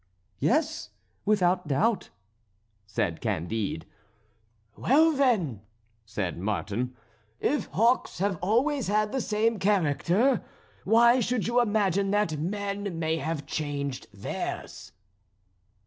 [0.39, 0.89] "Yes,
[1.25, 2.09] without doubt,"
[2.87, 3.85] said Candide.
[4.75, 5.61] "Well, then,"
[6.07, 6.95] said Martin,
[7.39, 10.43] "if hawks have always had the same character
[10.85, 14.91] why should you imagine that men may have changed theirs?"